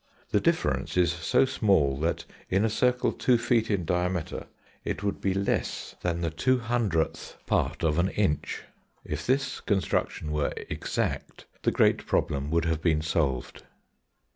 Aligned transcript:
The 0.31 0.39
difference 0.39 0.97
is 0.97 1.11
so 1.11 1.45
small, 1.45 1.95
that 1.99 2.25
in 2.49 2.65
a 2.65 2.71
circle 2.71 3.11
two 3.13 3.37
feet 3.37 3.69
in 3.69 3.85
diameter, 3.85 4.47
it 4.83 5.03
would 5.03 5.21
be 5.21 5.35
less 5.35 5.93
than 6.01 6.21
the 6.21 6.31
two 6.31 6.57
hundredth 6.57 7.37
part 7.45 7.83
of 7.83 7.99
an 7.99 8.09
inch. 8.09 8.63
If 9.05 9.27
this 9.27 9.59
construction 9.59 10.31
were 10.31 10.53
exact, 10.57 11.45
the 11.61 11.69
great 11.71 12.07
problem 12.07 12.49
would 12.49 12.65
have 12.65 12.81
been 12.81 13.03
solved. 13.03 13.61